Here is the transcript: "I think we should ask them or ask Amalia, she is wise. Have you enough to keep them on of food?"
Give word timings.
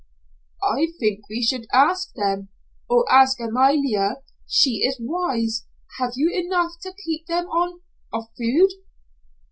"I 0.67 0.87
think 0.99 1.29
we 1.29 1.43
should 1.43 1.67
ask 1.71 2.11
them 2.15 2.49
or 2.89 3.05
ask 3.11 3.39
Amalia, 3.39 4.23
she 4.47 4.77
is 4.77 4.97
wise. 4.99 5.67
Have 5.99 6.13
you 6.15 6.31
enough 6.43 6.71
to 6.81 6.95
keep 7.05 7.27
them 7.27 7.45
on 7.49 7.81
of 8.11 8.23
food?" 8.35 8.71